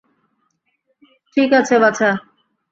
ঠিক 1.37 1.49
আছে, 1.53 1.75
বাছা। 1.79 2.09